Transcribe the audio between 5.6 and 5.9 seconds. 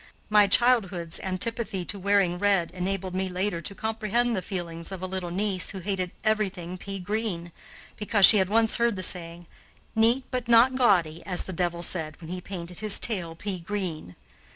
who